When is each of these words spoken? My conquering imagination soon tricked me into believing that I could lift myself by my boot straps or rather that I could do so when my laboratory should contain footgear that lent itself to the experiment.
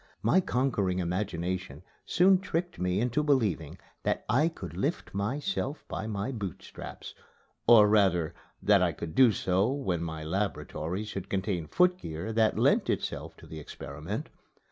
My 0.23 0.39
conquering 0.41 0.97
imagination 0.97 1.83
soon 2.07 2.39
tricked 2.39 2.79
me 2.79 2.99
into 2.99 3.21
believing 3.21 3.77
that 4.01 4.25
I 4.27 4.47
could 4.47 4.75
lift 4.75 5.13
myself 5.13 5.85
by 5.87 6.07
my 6.07 6.31
boot 6.31 6.63
straps 6.63 7.13
or 7.67 7.87
rather 7.87 8.33
that 8.63 8.81
I 8.81 8.93
could 8.93 9.13
do 9.13 9.31
so 9.31 9.71
when 9.71 10.01
my 10.01 10.23
laboratory 10.23 11.03
should 11.03 11.29
contain 11.29 11.67
footgear 11.67 12.33
that 12.33 12.57
lent 12.57 12.89
itself 12.89 13.37
to 13.37 13.45
the 13.45 13.59
experiment. 13.59 14.29